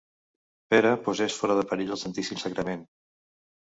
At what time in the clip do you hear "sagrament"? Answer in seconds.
2.45-2.87